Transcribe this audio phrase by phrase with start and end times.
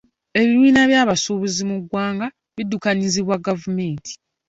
[0.39, 4.11] Ebibiina by’abasuubuzi mu ggwanga biddukanyizibwa gavumenti.